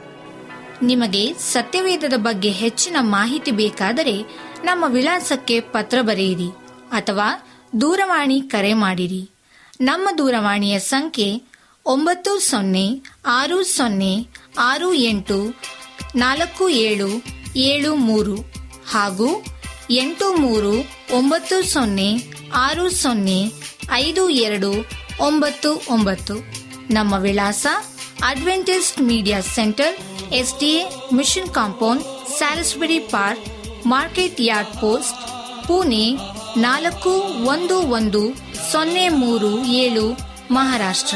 ನಿಮಗೆ 0.81 1.23
ಸತ್ಯವೇದದ 1.33 2.17
ಬಗ್ಗೆ 2.17 2.51
ಹೆಚ್ಚಿನ 2.51 2.97
ಮಾಹಿತಿ 2.99 3.51
ಬೇಕಾದರೆ 3.51 4.15
ನಮ್ಮ 4.63 4.85
ವಿಳಾಸಕ್ಕೆ 4.87 5.59
ಪತ್ರ 5.59 5.97
ಬರೆಯಿರಿ 6.01 6.49
ಅಥವಾ 6.91 7.27
ದೂರವಾಣಿ 7.81 8.37
ಕರೆ 8.41 8.73
ಮಾಡಿರಿ. 8.73 9.21
ನಮ್ಮ 9.81 10.09
ದೂರವಾಣಿಯ 10.17 10.79
ಸಂಖ್ಯೆ 10.79 11.29
ಒಂಬತ್ತು 11.85 12.31
ಸೊನ್ನೆ 12.49 12.85
ಆರು 13.25 13.63
ಸೊನ್ನೆ 13.63 14.13
ಆರು 14.59 14.93
ಎಂಟು 14.93 15.37
ನಾಲ್ಕು 16.15 16.69
ಏಳು 16.69 17.09
ಏಳು 17.55 17.95
ಮೂರು 17.95 18.35
ಹಾಗೂ 18.85 19.29
ಎಂಟು 19.89 20.33
ಮೂರು, 20.33 20.71
ಒಂಬತ್ತು 21.13 21.71
ಸೊನ್ನೆ, 21.71 22.09
ಆರು 22.53 22.89
ಸೊನ್ನೆ, 22.89 23.39
ಐದು 23.91 24.29
ಎರಡು, 24.29 24.71
ಒಂಬತ್ತು 25.19 25.69
ಒಂಬತ್ತು. 25.89 26.35
ನಮ್ಮ 26.91 27.13
ವಿಳಾಸ 27.13 27.67
Adventist 28.21 29.01
Media 29.01 29.41
Centre 29.41 29.95
S 30.33 30.59
D 30.59 30.67
A 30.67 30.83
Mission 31.13 31.49
Compound, 31.49 32.03
Salisbury 32.37 32.99
Park, 32.99 33.47
Market 33.85 34.41
Yard 34.41 34.81
Post, 34.81 35.17
Pune 35.67 36.05
ನಾಲ್ಕು 36.57 37.09
ಒಂದು 37.45 37.79
ಒಂದು 37.79 38.21
ಸೊನ್ನೆ 38.71 39.09
ಮೂರು 39.09 39.65
ಏಳು, 39.65 40.05
ಮಹಾರಾಷ್ಟ್ರ. 40.51 41.15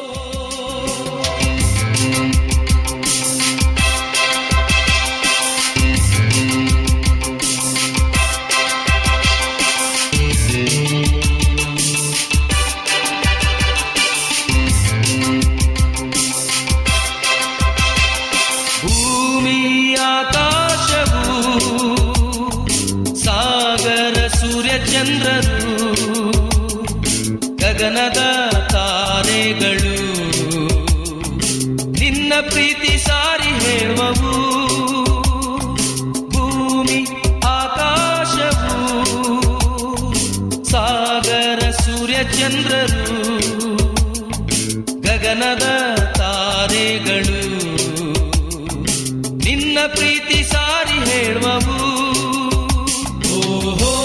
ಪ್ರೀತಿ 49.87 50.43
ಸಾರಿ 50.43 51.09
ಹೇಳುವವು. 51.09 51.77
ಓಹೋ 53.33 54.00